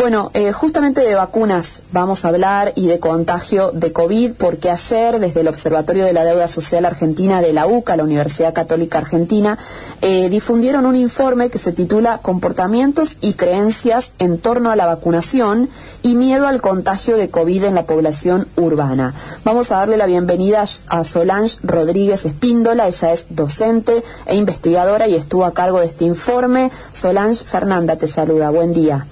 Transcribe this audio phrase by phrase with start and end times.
[0.00, 5.20] Bueno, eh, justamente de vacunas vamos a hablar y de contagio de COVID, porque ayer
[5.20, 9.58] desde el Observatorio de la Deuda Social Argentina de la UCA, la Universidad Católica Argentina,
[10.00, 15.68] eh, difundieron un informe que se titula Comportamientos y creencias en torno a la vacunación
[16.02, 19.12] y miedo al contagio de COVID en la población urbana.
[19.44, 25.14] Vamos a darle la bienvenida a Solange Rodríguez Espíndola, ella es docente e investigadora y
[25.14, 26.70] estuvo a cargo de este informe.
[26.90, 29.04] Solange Fernanda te saluda, buen día.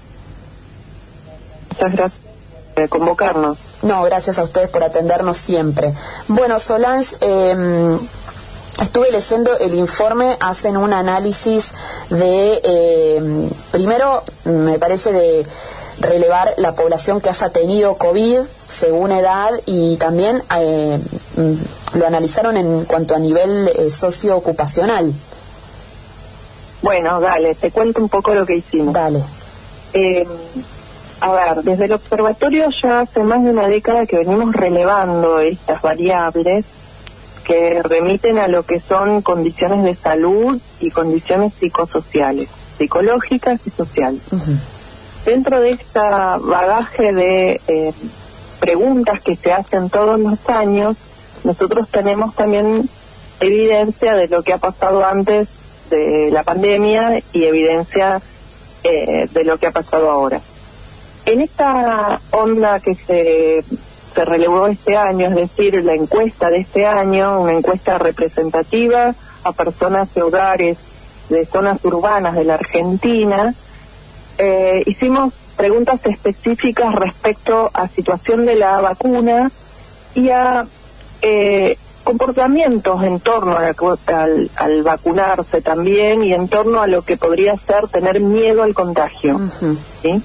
[1.78, 2.20] Muchas gracias
[2.74, 3.58] por convocarnos.
[3.82, 5.92] No, gracias a ustedes por atendernos siempre.
[6.26, 7.98] Bueno, Solange, eh,
[8.82, 11.68] estuve leyendo el informe, hacen un análisis
[12.10, 15.46] de, eh, primero, me parece de
[16.00, 21.00] relevar la población que haya tenido COVID según edad y también eh,
[21.94, 25.12] lo analizaron en cuanto a nivel eh, socioocupacional.
[26.82, 28.94] Bueno, dale, te cuento un poco lo que hicimos.
[28.94, 29.22] Dale.
[31.20, 35.82] A ver, desde el observatorio ya hace más de una década que venimos relevando estas
[35.82, 36.64] variables
[37.44, 44.20] que remiten a lo que son condiciones de salud y condiciones psicosociales, psicológicas y sociales.
[45.24, 47.92] Dentro de este bagaje de eh,
[48.60, 50.96] preguntas que se hacen todos los años,
[51.42, 52.88] nosotros tenemos también
[53.40, 55.48] evidencia de lo que ha pasado antes
[55.90, 58.20] de la pandemia y evidencia
[58.84, 60.40] eh, de lo que ha pasado ahora.
[61.28, 63.62] En esta onda que se,
[64.14, 69.52] se relevó este año, es decir, la encuesta de este año, una encuesta representativa a
[69.52, 70.78] personas de hogares
[71.28, 73.54] de zonas urbanas de la Argentina,
[74.38, 79.50] eh, hicimos preguntas específicas respecto a situación de la vacuna
[80.14, 80.64] y a
[81.20, 87.54] eh, comportamientos en torno al, al, vacunarse también y en torno a lo que podría
[87.58, 89.38] ser tener miedo al contagio.
[90.00, 90.22] ¿sí?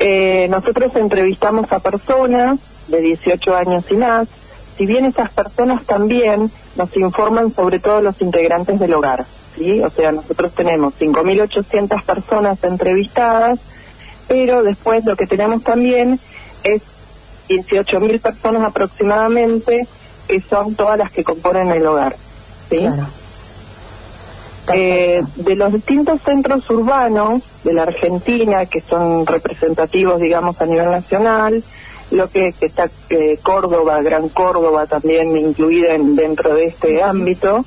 [0.00, 4.28] Eh, nosotros entrevistamos a personas de 18 años y más,
[4.76, 9.26] si bien esas personas también nos informan sobre todo los integrantes del hogar,
[9.56, 9.80] ¿sí?
[9.80, 13.58] O sea, nosotros tenemos 5.800 personas entrevistadas,
[14.28, 16.20] pero después lo que tenemos también
[16.62, 16.82] es
[17.48, 19.88] 18.000 personas aproximadamente,
[20.28, 22.14] que son todas las que componen el hogar,
[22.70, 22.86] ¿sí?
[24.74, 30.90] Eh, de los distintos centros urbanos de la Argentina, que son representativos, digamos, a nivel
[30.90, 31.62] nacional,
[32.10, 37.64] lo que, que está eh, Córdoba, Gran Córdoba también incluida en, dentro de este ámbito,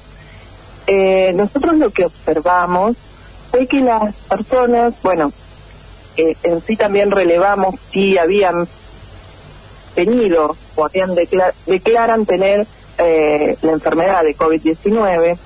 [0.88, 2.98] eh, nosotros lo que observamos
[3.52, 5.32] fue que las personas, bueno,
[6.18, 8.68] eh, en sí también relevamos si habían
[9.96, 11.16] tenido o habían
[11.66, 12.66] declaran tener
[12.98, 15.38] eh, la enfermedad de COVID-19,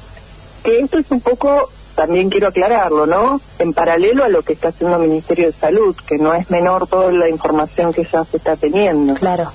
[0.65, 3.39] que esto es un poco, también quiero aclararlo, ¿no?
[3.59, 6.87] En paralelo a lo que está haciendo el Ministerio de Salud, que no es menor
[6.87, 9.13] toda la información que ya se está teniendo.
[9.13, 9.51] Claro.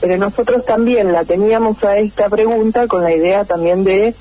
[0.00, 4.14] Pero nosotros también la teníamos a esta pregunta con la idea también de,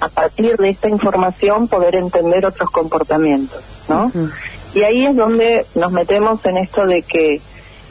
[0.00, 4.12] a partir de esta información, poder entender otros comportamientos, ¿no?
[4.74, 7.40] Y ahí es donde nos metemos en esto de que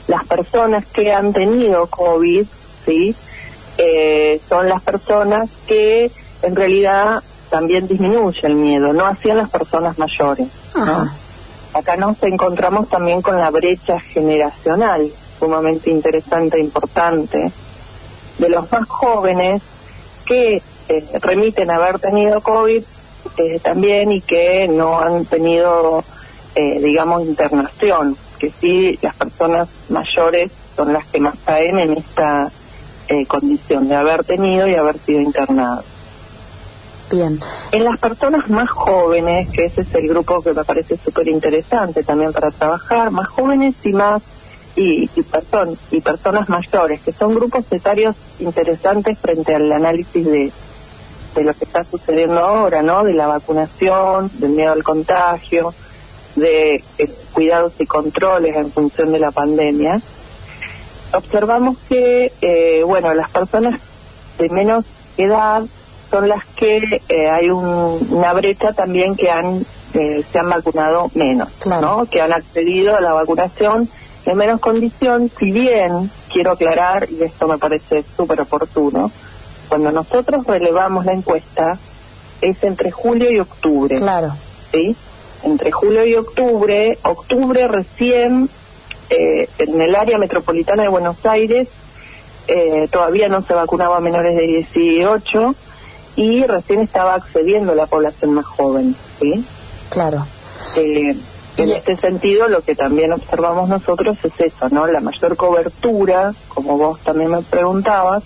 [0.07, 2.45] las personas que han tenido COVID,
[2.85, 3.15] ¿sí?
[3.79, 6.11] Eh, son las personas que
[6.43, 10.47] en realidad también disminuye el miedo, no hacían las personas mayores.
[10.75, 11.09] ¿no?
[11.73, 15.09] Acá nos encontramos también con la brecha generacional,
[15.39, 17.51] sumamente interesante e importante,
[18.37, 19.61] de los más jóvenes
[20.25, 22.83] que eh, remiten haber tenido COVID
[23.37, 26.03] eh, también y que no han tenido,
[26.55, 32.51] eh, digamos, internación, que sí las personas mayores son las que más caen en esta
[33.07, 35.85] eh, condición de haber tenido y haber sido internados.
[37.71, 42.03] En las personas más jóvenes, que ese es el grupo que me parece súper interesante
[42.03, 44.21] también para trabajar, más jóvenes y más
[44.75, 45.25] y, y,
[45.91, 50.51] y personas mayores, que son grupos etarios interesantes frente al análisis de,
[51.35, 53.03] de lo que está sucediendo ahora, ¿no?
[53.03, 55.73] De la vacunación, del miedo al contagio,
[56.35, 60.01] de eh, cuidados y controles en función de la pandemia.
[61.13, 63.79] Observamos que, eh, bueno, las personas
[64.39, 64.85] de menos
[65.17, 65.63] edad
[66.13, 69.65] son las que eh, hay un, una brecha también que han
[69.95, 71.81] eh, se han vacunado menos, Claro.
[71.97, 72.05] ¿no?
[72.05, 73.89] Que han accedido a la vacunación
[74.27, 79.11] en menos condición, si bien quiero aclarar, y esto me parece súper oportuno,
[79.69, 81.77] cuando nosotros relevamos la encuesta
[82.41, 84.35] es entre julio y octubre, Claro.
[84.71, 84.95] ¿sí?
[85.43, 88.49] Entre julio y octubre, octubre recién
[89.09, 91.67] eh, en el área metropolitana de Buenos Aires
[92.47, 95.55] eh, todavía no se vacunaba a menores de 18
[96.15, 99.45] y recién estaba accediendo la población más joven, ¿sí?
[99.89, 100.25] Claro.
[100.77, 101.15] Eh,
[101.55, 104.87] En este sentido, lo que también observamos nosotros es eso, ¿no?
[104.87, 108.23] La mayor cobertura, como vos también me preguntabas,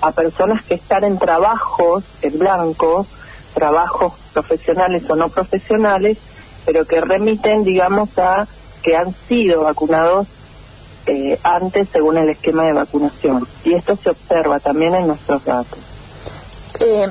[0.00, 3.06] a personas que están en trabajos en blanco,
[3.54, 6.18] trabajos profesionales o no profesionales,
[6.64, 8.46] pero que remiten, digamos, a
[8.82, 10.28] que han sido vacunados
[11.06, 13.48] eh, antes según el esquema de vacunación.
[13.64, 15.78] Y esto se observa también en nuestros datos.
[16.80, 17.08] Eh,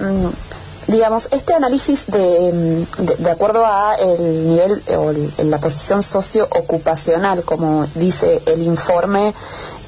[0.87, 5.13] digamos, este análisis de, de, acuerdo a el nivel o
[5.43, 9.33] la posición socioocupacional, como dice el informe,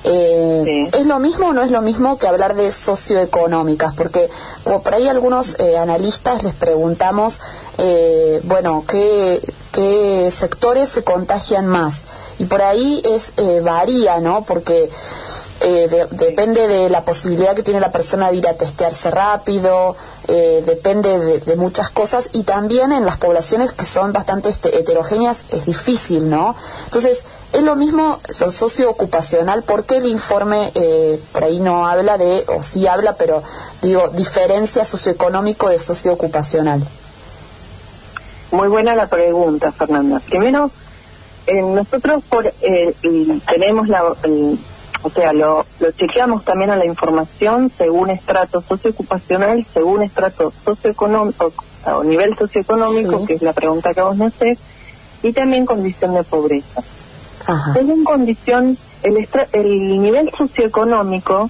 [0.03, 3.93] eh, ¿Es lo mismo o no es lo mismo que hablar de socioeconómicas?
[3.93, 4.29] Porque
[4.63, 7.39] como por ahí algunos eh, analistas les preguntamos,
[7.77, 9.41] eh, bueno, ¿qué,
[9.71, 11.95] ¿qué sectores se contagian más?
[12.39, 13.33] Y por ahí es
[13.63, 14.43] varía, ¿no?
[14.43, 14.89] Porque
[15.61, 19.95] depende de la posibilidad que tiene la persona de ir a testearse rápido,
[20.27, 25.65] depende de, muchas cosas y también en las poblaciones que son bastante este, heterogéneas es
[25.65, 26.55] difícil, ¿no?
[26.85, 32.45] Entonces, es lo mismo lo socioocupacional, porque el informe eh, por ahí no habla de,
[32.47, 33.43] o sí habla, pero
[33.81, 36.81] digo, diferencia socioeconómico de socioocupacional?
[38.51, 40.21] Muy buena la pregunta, Fernanda.
[40.29, 40.71] Primero,
[41.47, 42.93] eh, nosotros por, eh,
[43.47, 44.15] tenemos la,
[45.03, 51.51] o sea, lo, lo chequeamos también a la información según estrato socioocupacional, según estrato socioeconómico,
[51.85, 54.59] o nivel socioeconómico, que es la pregunta que vos me haces,
[55.23, 56.83] y también condición de pobreza.
[57.73, 61.49] Según condición, el, el nivel socioeconómico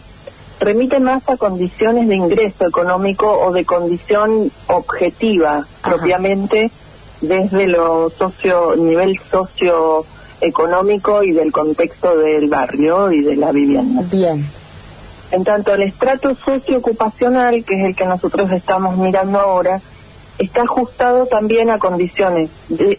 [0.59, 6.71] remite más a condiciones de ingreso económico o de condición objetiva propiamente
[7.19, 9.19] desde lo socio nivel
[10.41, 14.03] socioeconómico y del contexto del barrio y de la vivienda.
[14.11, 14.45] Bien.
[15.31, 19.79] En tanto, el estrato socioocupacional, que es el que nosotros estamos mirando ahora,
[20.37, 22.49] está ajustado también a condiciones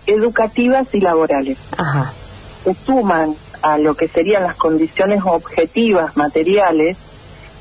[0.06, 1.58] educativas y laborales.
[1.76, 2.12] Ajá
[2.64, 6.96] se suman a lo que serían las condiciones objetivas materiales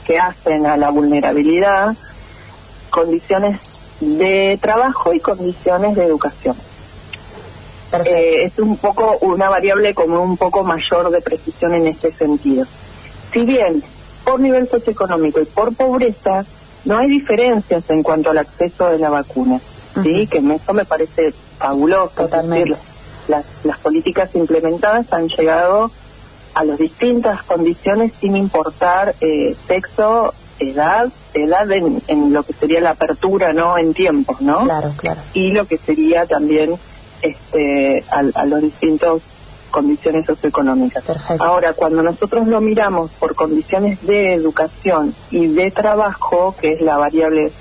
[0.05, 1.95] que hacen a la vulnerabilidad,
[2.89, 3.59] condiciones
[3.99, 6.55] de trabajo y condiciones de educación.
[8.05, 12.65] Eh, es un poco una variable con un poco mayor de precisión en este sentido.
[13.31, 13.83] Si bien
[14.23, 16.45] por nivel socioeconómico y por pobreza
[16.85, 19.59] no hay diferencias en cuanto al acceso de la vacuna,
[20.01, 22.11] sí, que eso me parece fabuloso.
[22.15, 22.77] Totalmente
[23.27, 25.91] las, las políticas implementadas han llegado
[26.53, 32.91] a las distintas condiciones sin importar eh, sexo, edad, edad en, lo que sería la
[32.91, 33.77] apertura, ¿no?
[33.77, 34.59] En tiempos, ¿no?
[34.65, 35.21] Claro, claro.
[35.33, 36.75] Y lo que sería también
[37.21, 39.21] este, a, a los distintos
[39.71, 41.03] condiciones socioeconómicas.
[41.03, 41.43] Perfecto.
[41.43, 46.97] Ahora, cuando nosotros lo miramos por condiciones de educación y de trabajo, que es la
[46.97, 47.51] variable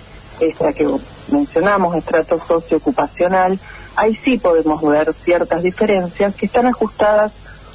[0.40, 0.86] esta que
[1.28, 3.58] mencionamos, estrato socioocupacional,
[3.96, 7.32] ahí sí podemos ver ciertas diferencias que están ajustadas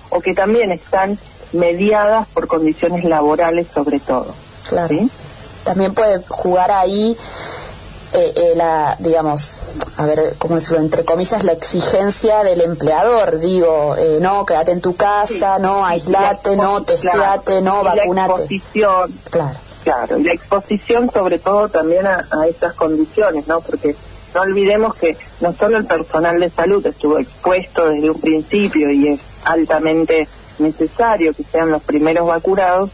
[0.10, 1.18] o que también están
[1.54, 4.34] mediadas por condiciones laborales sobre todo.
[4.68, 4.96] Claro.
[5.64, 7.18] También puede jugar ahí
[8.13, 9.60] eh, eh, la, digamos,
[9.98, 10.80] a ver, ¿cómo decirlo?
[10.80, 13.40] Entre comillas, la exigencia del empleador.
[13.40, 18.28] Digo, eh, no, quédate en tu casa, no, aislate, no, testeate, no, vacunate.
[18.28, 19.13] La exposición.
[19.30, 19.60] Claro.
[19.84, 23.62] Claro, y la exposición sobre todo también a, a estas condiciones, ¿no?
[23.62, 23.96] Porque
[24.34, 29.10] no olvidemos que no solo el personal de salud estuvo expuesto desde un principio y
[29.10, 30.28] es altamente
[30.60, 32.89] necesario que sean los primeros vacunados,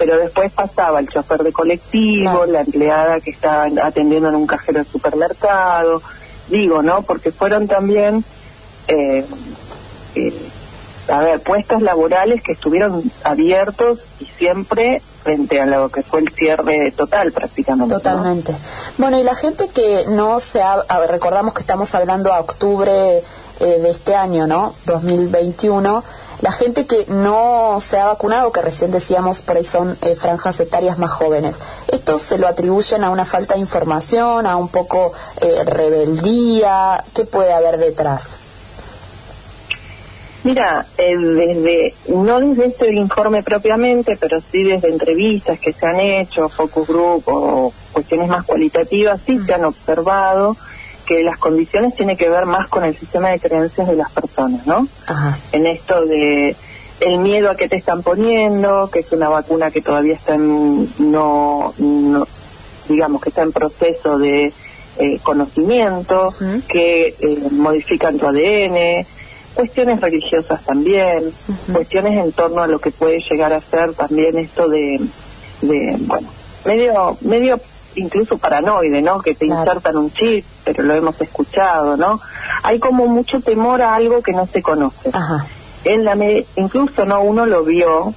[0.00, 4.78] pero después pasaba el chofer de colectivo, la empleada que estaba atendiendo en un cajero
[4.78, 6.00] de supermercado,
[6.48, 7.02] digo, ¿no?
[7.02, 8.24] Porque fueron también,
[8.88, 9.26] eh,
[10.14, 10.48] eh,
[11.06, 16.30] a ver, puestos laborales que estuvieron abiertos y siempre frente a lo que fue el
[16.30, 17.96] cierre total prácticamente.
[17.96, 18.54] Totalmente.
[18.96, 23.22] Bueno, y la gente que no se ha, recordamos que estamos hablando a octubre eh,
[23.58, 24.72] de este año, ¿no?
[24.86, 26.02] 2021.
[26.40, 30.58] La gente que no se ha vacunado, que recién decíamos por ahí son eh, franjas
[30.60, 31.56] etarias más jóvenes,
[31.88, 37.04] ¿esto se lo atribuyen a una falta de información, a un poco eh, rebeldía?
[37.14, 38.38] ¿Qué puede haber detrás?
[40.42, 46.00] Mira, eh, desde, no desde este informe propiamente, pero sí desde entrevistas que se han
[46.00, 50.56] hecho, focus group o cuestiones más cualitativas, sí se han observado
[51.10, 54.64] que las condiciones tienen que ver más con el sistema de creencias de las personas,
[54.64, 54.86] ¿no?
[55.50, 56.54] En esto de
[57.00, 60.88] el miedo a que te están poniendo, que es una vacuna que todavía está en,
[61.00, 61.74] no,
[62.88, 64.52] digamos que está en proceso de
[64.98, 66.32] eh, conocimiento,
[66.68, 69.04] que eh, modifican tu ADN,
[69.54, 71.32] cuestiones religiosas también,
[71.72, 75.00] cuestiones en torno a lo que puede llegar a ser también esto de,
[75.62, 76.28] de bueno,
[76.64, 77.60] medio, medio
[77.96, 79.20] incluso paranoide, ¿no?
[79.20, 82.20] Que te insertan un chip, pero lo hemos escuchado, ¿no?
[82.62, 85.10] Hay como mucho temor a algo que no se conoce.
[85.12, 85.46] Ajá.
[85.84, 86.14] En la
[86.56, 88.14] incluso no uno lo vio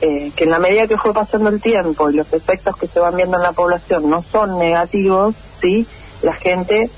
[0.00, 3.00] eh, que en la medida que fue pasando el tiempo y los efectos que se
[3.00, 5.86] van viendo en la población no son negativos, sí,
[6.22, 6.90] la gente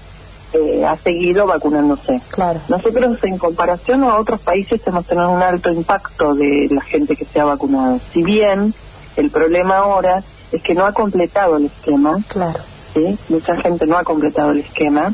[0.52, 2.20] eh, ha seguido vacunándose.
[2.30, 2.60] Claro.
[2.68, 7.24] Nosotros en comparación a otros países hemos tenido un alto impacto de la gente que
[7.24, 8.00] se ha vacunado.
[8.12, 8.74] Si bien
[9.16, 12.16] el problema ahora es que no ha completado el esquema.
[12.28, 12.60] Claro.
[12.94, 13.18] ¿sí?
[13.28, 15.12] Mucha gente no ha completado el esquema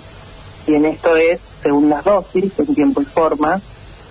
[0.66, 3.60] y en esto es segundas dosis en tiempo y forma,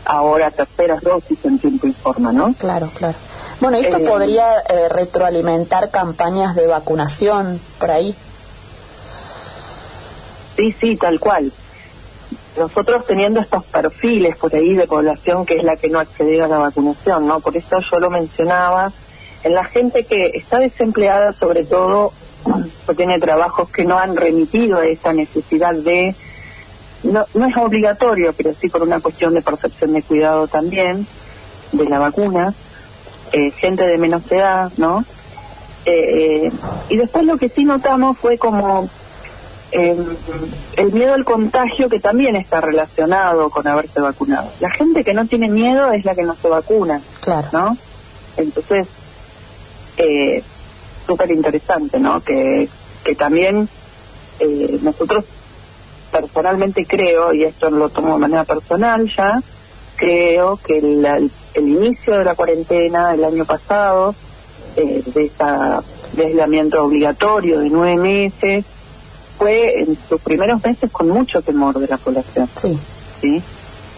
[0.06, 2.54] ahora terceras dosis en tiempo y forma, ¿no?
[2.54, 3.16] Claro, claro.
[3.60, 8.16] Bueno, ¿esto Eh, podría eh, retroalimentar campañas de vacunación por ahí?
[10.56, 11.52] Sí, sí, tal cual.
[12.58, 16.48] Nosotros teniendo estos perfiles por ahí de población que es la que no accedía a
[16.48, 17.40] la vacunación, ¿no?
[17.40, 18.92] Por eso yo lo mencionaba,
[19.44, 22.14] en la gente que está desempleada sobre todo,
[22.88, 26.16] o tiene trabajos que no han remitido a esa necesidad de,
[27.04, 31.06] no, no es obligatorio, pero sí por una cuestión de percepción de cuidado también,
[31.72, 32.54] de la vacuna,
[33.32, 35.04] eh, gente de menos edad, ¿no?
[35.86, 36.52] Eh,
[36.90, 38.90] y después lo que sí notamos fue como
[39.72, 39.98] eh,
[40.78, 44.50] el miedo al contagio que también está relacionado con haberse vacunado.
[44.60, 47.48] La gente que no tiene miedo es la que no se vacuna, Claro.
[47.52, 47.78] ¿no?
[48.38, 48.88] Entonces,
[49.98, 50.44] eh,
[51.08, 52.22] súper interesante, ¿no?
[52.22, 52.68] Que,
[53.04, 53.68] que también
[54.40, 55.26] eh, nosotros
[56.12, 59.40] personalmente creo, y esto lo tomo de manera personal ya,
[59.96, 64.16] creo que el, el- el inicio de la cuarentena el año pasado,
[64.76, 65.84] eh, de esa
[66.14, 68.66] de aislamiento obligatorio de nueve meses,
[69.38, 72.80] fue en sus primeros meses con mucho temor de la población, Sí,
[73.22, 73.44] ¿sí?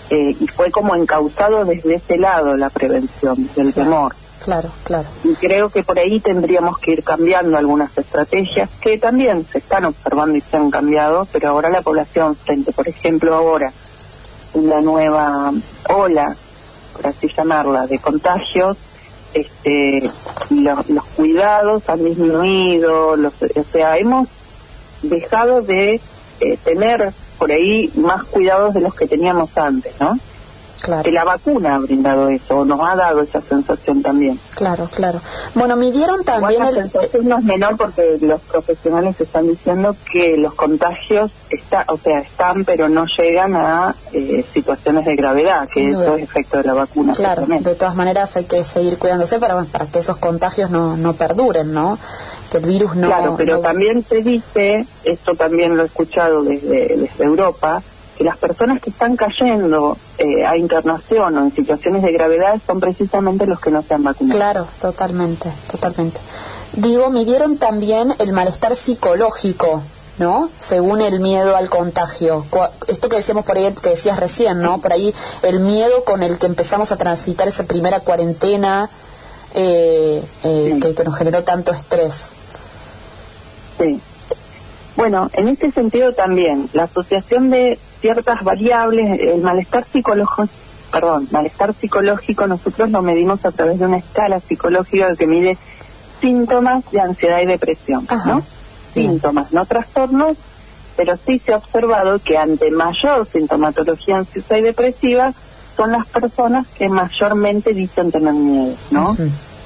[0.09, 3.89] Eh, y fue como encauzado desde ese lado la prevención, del Claro.
[3.89, 4.15] temor.
[4.45, 5.07] Claro, claro.
[5.23, 9.85] Y creo que por ahí tendríamos que ir cambiando algunas estrategias que también se están
[9.85, 13.73] observando y se han cambiado, pero ahora la población frente, por ejemplo, ahora
[14.53, 15.51] una nueva
[15.89, 16.35] ola,
[16.93, 18.77] por así llamarla, de contagios,
[19.33, 20.09] este,
[20.51, 24.29] los, los cuidados han disminuido, los, o sea, hemos
[25.01, 25.99] dejado de
[26.39, 30.17] eh, tener por ahí más cuidados de los que teníamos antes, ¿no?
[30.81, 31.03] Claro.
[31.03, 34.39] Que la vacuna ha brindado eso, nos ha dado esa sensación también.
[34.55, 35.19] Claro, claro.
[35.55, 36.91] Bueno, midieron también Igual la el...
[36.91, 42.19] sensación no es menor porque los profesionales están diciendo que los contagios está, o sea,
[42.19, 46.05] están pero no llegan a eh, situaciones de gravedad, Sin que duda.
[46.05, 47.13] eso es efecto de la vacuna.
[47.13, 51.13] Claro, de todas maneras hay que seguir cuidándose para, para que esos contagios no, no
[51.13, 51.97] perduren, ¿no?
[52.51, 53.07] Que el virus no...
[53.07, 57.81] claro, pero no- también se dice, esto también lo he escuchado desde, desde Europa,
[58.17, 62.79] que las personas que están cayendo eh, a internación o en situaciones de gravedad son
[62.79, 64.37] precisamente los que no se han vacunado.
[64.37, 66.19] Claro, totalmente, totalmente.
[66.73, 69.81] Digo, midieron también el malestar psicológico,
[70.17, 70.49] ¿no?
[70.59, 72.45] Según el miedo al contagio.
[72.87, 74.79] Esto que decíamos por ahí, que decías recién, ¿no?
[74.79, 78.89] Por ahí el miedo con el que empezamos a transitar esa primera cuarentena
[79.53, 80.79] eh, eh, Sí.
[80.79, 82.29] que, que nos generó tanto estrés.
[83.77, 83.99] Sí.
[84.95, 90.47] Bueno, en este sentido también, la asociación de ciertas variables, el malestar psicológico,
[90.91, 95.57] perdón, malestar psicológico, nosotros lo medimos a través de una escala psicológica que mide
[96.21, 98.29] síntomas de ansiedad y depresión, Ajá.
[98.29, 98.43] ¿no?
[98.93, 100.37] Síntomas, no trastornos,
[100.95, 105.33] pero sí se ha observado que ante mayor sintomatología ansiosa y depresiva
[105.75, 109.17] son las personas que mayormente dicen tener miedo, ¿no?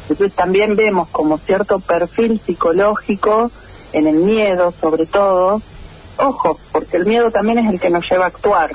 [0.09, 3.51] Entonces también vemos como cierto perfil psicológico
[3.93, 5.61] en el miedo, sobre todo.
[6.19, 8.71] Ojo, porque el miedo también es el que nos lleva a actuar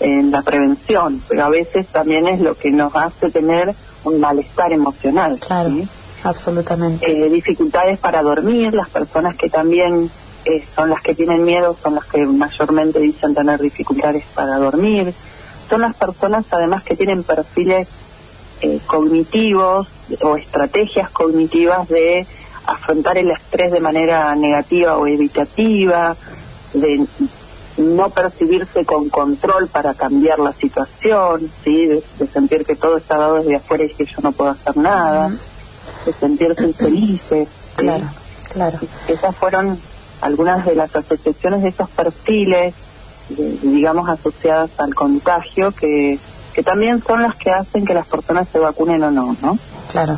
[0.00, 4.72] en la prevención, pero a veces también es lo que nos hace tener un malestar
[4.72, 5.38] emocional.
[5.38, 5.88] Claro, ¿sí?
[6.24, 7.26] absolutamente.
[7.26, 10.10] Eh, dificultades para dormir, las personas que también
[10.44, 15.14] eh, son las que tienen miedo, son las que mayormente dicen tener dificultades para dormir,
[15.68, 17.88] son las personas además que tienen perfiles
[18.60, 19.88] eh, cognitivos
[20.22, 22.26] o estrategias cognitivas de
[22.66, 26.16] afrontar el estrés de manera negativa o evitativa,
[26.80, 27.06] de
[27.78, 31.86] no percibirse con control para cambiar la situación, ¿sí?
[31.86, 34.76] de, de sentir que todo está dado desde afuera y que yo no puedo hacer
[34.78, 35.30] nada,
[36.06, 37.48] de sentirse infelices.
[37.48, 37.72] ¿sí?
[37.76, 38.06] Claro,
[38.52, 38.78] claro.
[39.08, 39.78] Esas fueron
[40.22, 42.74] algunas de las asociaciones de esos perfiles,
[43.28, 46.18] de- digamos, asociadas al contagio, que,
[46.54, 49.58] que también son las que hacen que las personas se vacunen o no, ¿no?
[49.92, 50.16] Claro.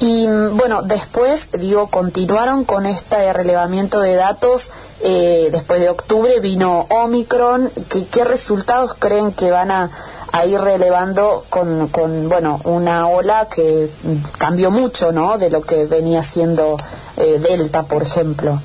[0.00, 4.70] Y mm, bueno, después, digo, continuaron con este relevamiento de datos.
[5.02, 7.70] eh, después de octubre vino Omicron.
[7.88, 9.90] ¿Qué, qué resultados creen que van a,
[10.32, 15.38] a ir relevando con, con, bueno, una ola que mm, cambió mucho, ¿no?
[15.38, 16.76] De lo que venía siendo
[17.16, 18.60] eh, Delta, por ejemplo.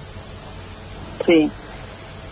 [1.26, 1.52] Sí.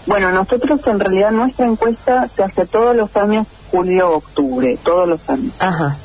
[0.05, 5.53] Bueno, nosotros en realidad nuestra encuesta se hace todos los años, julio-octubre, todos los años.
[5.59, 5.95] Ajá,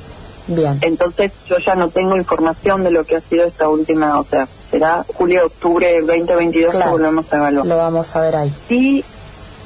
[0.48, 0.78] bien.
[0.82, 4.48] Entonces yo ya no tengo información de lo que ha sido esta última, o sea,
[4.70, 6.86] será julio-octubre 2022 Claro.
[6.86, 7.66] que volvemos a evaluar.
[7.66, 8.52] Lo vamos a ver ahí.
[8.68, 9.04] Sí,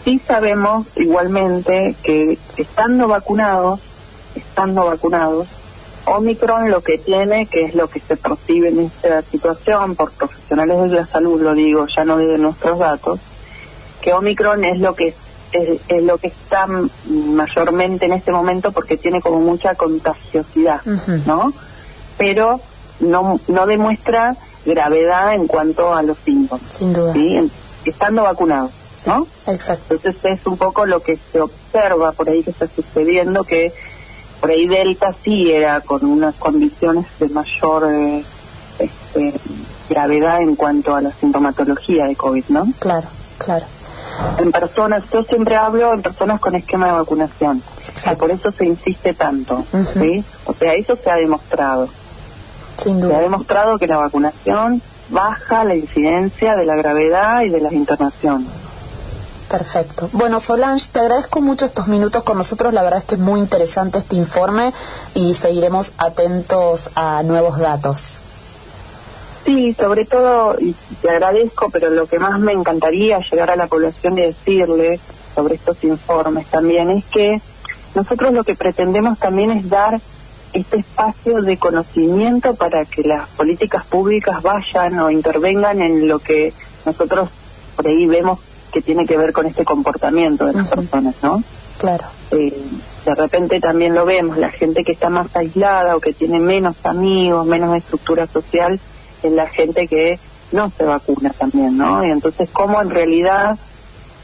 [0.04, 3.80] sí sabemos igualmente que estando vacunados,
[4.34, 5.46] estando vacunados,
[6.04, 10.90] Omicron lo que tiene, que es lo que se percibe en esta situación por profesionales
[10.90, 13.20] de la salud, lo digo, ya no de nuestros datos,
[14.00, 15.14] que Omicron es lo que
[15.52, 16.66] es, es lo que está
[17.06, 20.82] mayormente en este momento porque tiene como mucha contagiosidad.
[21.26, 21.52] ¿no?
[22.18, 22.60] Pero
[23.00, 26.62] no no demuestra gravedad en cuanto a los síntomas.
[26.70, 27.12] Sin duda.
[27.12, 27.50] ¿sí?
[27.84, 28.70] Estando vacunados,
[29.06, 29.26] ¿no?
[29.46, 29.96] Exacto.
[29.96, 33.72] Entonces es un poco lo que se observa por ahí que está sucediendo, que
[34.40, 38.24] por ahí Delta sí era con unas condiciones de mayor eh,
[38.78, 39.34] este,
[39.88, 42.66] gravedad en cuanto a la sintomatología de COVID, ¿no?
[42.78, 43.66] Claro, claro.
[44.38, 48.18] En personas, yo siempre hablo en personas con esquema de vacunación, Exacto.
[48.18, 49.64] por eso se insiste tanto.
[49.94, 50.24] ¿sí?
[50.46, 51.88] O sea, eso se ha demostrado.
[52.76, 53.20] Sin Se ha duda.
[53.20, 58.48] demostrado que la vacunación baja la incidencia de la gravedad y de las internaciones.
[59.48, 60.08] Perfecto.
[60.12, 62.72] Bueno, Solange, te agradezco mucho estos minutos con nosotros.
[62.72, 64.72] La verdad es que es muy interesante este informe
[65.14, 68.22] y seguiremos atentos a nuevos datos.
[69.44, 73.66] Sí, sobre todo, y te agradezco, pero lo que más me encantaría llegar a la
[73.66, 75.00] población y decirle
[75.34, 77.40] sobre estos informes también es que
[77.94, 80.00] nosotros lo que pretendemos también es dar
[80.52, 86.52] este espacio de conocimiento para que las políticas públicas vayan o intervengan en lo que
[86.84, 87.30] nosotros
[87.74, 88.38] por ahí vemos
[88.72, 91.42] que tiene que ver con este comportamiento de las personas, ¿no?
[91.78, 92.04] Claro.
[92.30, 92.54] eh,
[93.04, 96.76] de repente también lo vemos, la gente que está más aislada o que tiene menos
[96.84, 98.78] amigos, menos estructura social,
[99.28, 100.18] es la gente que
[100.52, 102.06] no se vacuna también, ¿no?
[102.06, 103.58] Y entonces, ¿cómo en realidad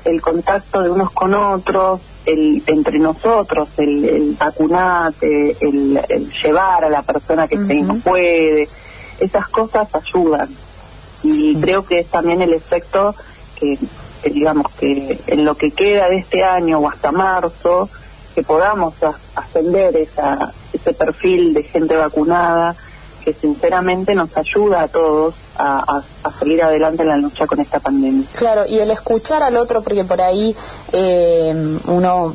[0.05, 6.85] el contacto de unos con otros, el entre nosotros, el, el vacunate, el, el llevar
[6.85, 7.85] a la persona que se Ujú.
[7.85, 8.69] no puede,
[9.21, 10.49] esas cosas ayudan.
[11.23, 11.59] Y Sí.
[11.61, 13.15] creo que es también el efecto
[13.57, 13.79] que,
[14.23, 17.89] que digamos que en lo que queda de este año o hasta marzo,
[18.35, 18.95] que podamos
[19.35, 22.77] ascender esa, ese perfil de gente vacunada
[23.33, 27.59] que sinceramente nos ayuda a todos a, a- a seguir adelante en la lucha con
[27.61, 28.25] esta pandemia.
[28.33, 30.55] Claro, y el escuchar al otro, porque por ahí
[30.93, 32.29] eh, uno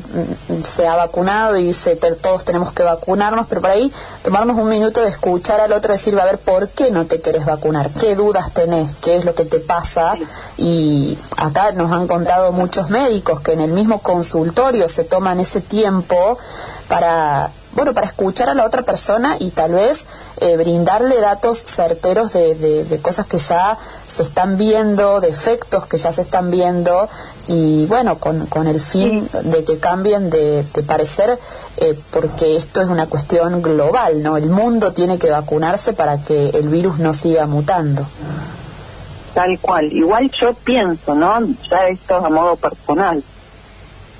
[0.48, 3.90] mm, se ha vacunado y dice te- todos tenemos que vacunarnos, pero por ahí
[4.22, 7.46] tomarnos un minuto de escuchar al otro, decir, a ver, ¿por qué no te querés
[7.46, 7.88] vacunar?
[7.98, 8.90] ¿Qué dudas tenés?
[9.02, 10.14] ¿Qué es lo que te pasa?
[10.58, 15.60] Y acá nos han contado muchos médicos que en el mismo consultorio se toman ese
[15.62, 16.36] tiempo
[16.88, 20.06] para bueno, para escuchar a la otra persona y tal vez
[20.40, 25.86] eh, brindarle datos certeros de, de- de cosas que ya se están viendo, de efectos
[25.86, 27.08] que ya se están viendo
[27.48, 31.38] y bueno, con, con el fin de que cambien de, de parecer,
[31.76, 34.36] eh, porque esto es una cuestión global, ¿no?
[34.36, 38.06] El mundo tiene que vacunarse para que el virus no siga mutando.
[39.34, 39.92] Tal cual.
[39.92, 41.40] Igual yo pienso, ¿no?
[41.68, 43.22] Ya esto es a modo personal.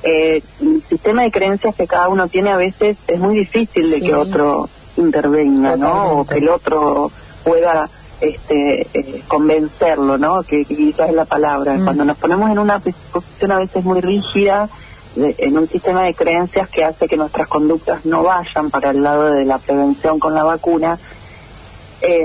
[0.07, 3.99] Eh, el sistema de creencias que cada uno tiene a veces es muy difícil de
[4.01, 4.07] Sí.
[4.07, 6.19] que otro intervenga, ¿no?
[6.21, 7.11] O que el otro
[7.43, 7.89] pueda
[8.21, 10.43] este, eh, convencerlo, ¿no?
[10.43, 11.75] Que, que quizás es la palabra.
[11.75, 11.85] Mm.
[11.85, 14.69] Cuando nos ponemos en una posición a veces muy rígida,
[15.17, 19.03] de- en un sistema de creencias que hace que nuestras conductas no vayan para el
[19.03, 20.99] lado de la prevención con la vacuna,
[22.03, 22.25] eh,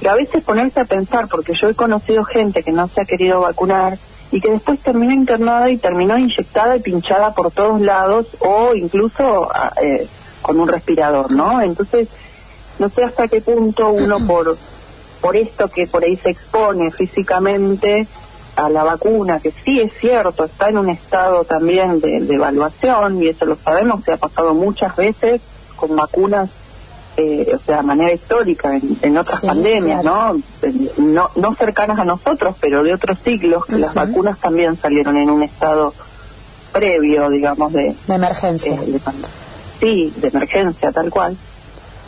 [0.00, 3.04] pero a veces ponerse a pensar, porque yo he conocido gente que no se ha
[3.04, 3.98] querido vacunar
[4.32, 9.48] y que después terminó internada y terminó inyectada y pinchada por todos lados o incluso
[9.52, 10.06] ah, eh,
[10.42, 11.60] con un respirador, ¿no?
[11.60, 12.08] Entonces,
[12.78, 14.56] no sé hasta qué punto uno por
[15.20, 18.06] por esto que por ahí se expone físicamente
[18.56, 23.22] a la vacuna, que sí es cierto, está en un estado también de, de evaluación
[23.22, 25.42] y eso lo sabemos, se ha pasado muchas veces
[25.76, 26.48] con vacunas
[27.16, 30.34] eh, o sea, de manera histórica en, en otras Sí, pandemias, claro.
[30.34, 30.42] ¿no?
[30.68, 31.30] Eh, ¿no?
[31.36, 35.42] No cercanas a nosotros, pero de otros siglos, que las vacunas también salieron en un
[35.42, 35.92] estado
[36.72, 38.74] previo, digamos, de, De emergencia.
[38.74, 39.00] eh, de
[39.80, 41.36] sí, de emergencia, tal cual.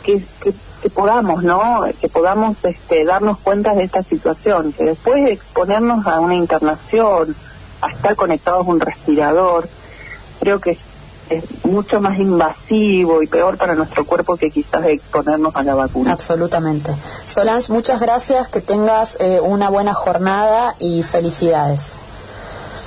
[0.03, 1.83] Que, que, que podamos, ¿no?
[2.01, 7.35] Que podamos este, darnos cuenta de esta situación, que después de exponernos a una internación,
[7.81, 9.67] a estar conectados a un respirador,
[10.39, 10.77] creo que
[11.29, 16.11] es, mucho más invasivo y peor para nuestro cuerpo que quizás exponernos a la vacuna.
[16.13, 16.91] Absolutamente.
[17.25, 21.93] Solange, muchas gracias, que tengas eh, una buena jornada y felicidades.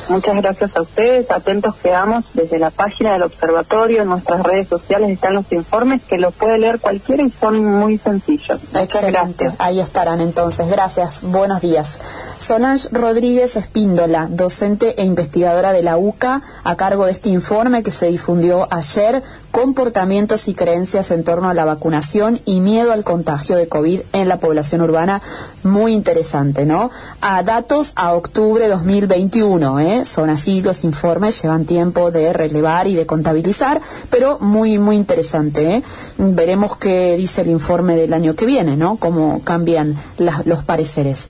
[0.08, 5.10] Muchas gracias a ustedes, atentos quedamos desde la página del observatorio, en nuestras redes sociales
[5.10, 8.60] están los informes que los puede leer cualquiera y son muy sencillos.
[8.72, 9.44] Muchas Excelente.
[9.44, 9.54] gracias.
[9.58, 10.68] Ahí estarán entonces.
[10.68, 11.22] Gracias.
[11.22, 11.98] Buenos días.
[12.46, 17.90] Solange Rodríguez Espíndola, docente e investigadora de la UCA, a cargo de este informe que
[17.90, 23.56] se difundió ayer, comportamientos y creencias en torno a la vacunación y miedo al contagio
[23.56, 25.22] de COVID en la población urbana.
[25.64, 26.92] Muy interesante, ¿no?
[27.20, 30.04] A datos a octubre 2021, ¿eh?
[30.04, 35.78] Son así los informes, llevan tiempo de relevar y de contabilizar, pero muy, muy interesante,
[35.78, 35.82] ¿eh?
[36.16, 38.98] Veremos qué dice el informe del año que viene, ¿no?
[38.98, 39.96] Cómo cambian
[40.44, 41.24] los pareceres.